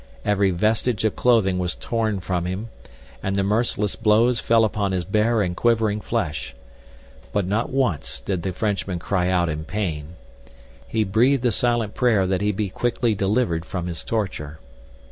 [0.25, 2.69] Every vestige of clothing was torn from him,
[3.21, 6.55] and the merciless blows fell upon his bare and quivering flesh.
[7.31, 10.15] But not once did the Frenchman cry out in pain.
[10.87, 14.57] He breathed a silent prayer that he be quickly delivered from his torture.